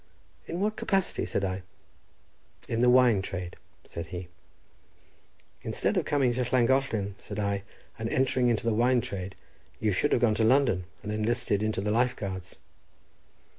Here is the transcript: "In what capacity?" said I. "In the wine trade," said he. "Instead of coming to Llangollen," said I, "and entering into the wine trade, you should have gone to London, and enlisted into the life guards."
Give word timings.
"In 0.47 0.59
what 0.61 0.77
capacity?" 0.77 1.27
said 1.27 1.45
I. 1.45 1.61
"In 2.67 2.81
the 2.81 2.89
wine 2.89 3.21
trade," 3.21 3.55
said 3.85 4.07
he. 4.07 4.29
"Instead 5.61 5.95
of 5.95 6.05
coming 6.05 6.33
to 6.33 6.43
Llangollen," 6.51 7.13
said 7.19 7.37
I, 7.37 7.61
"and 7.99 8.09
entering 8.09 8.47
into 8.47 8.65
the 8.65 8.73
wine 8.73 9.01
trade, 9.01 9.35
you 9.79 9.91
should 9.91 10.11
have 10.11 10.21
gone 10.21 10.33
to 10.33 10.43
London, 10.43 10.85
and 11.03 11.11
enlisted 11.11 11.61
into 11.61 11.81
the 11.81 11.91
life 11.91 12.15
guards." 12.15 12.55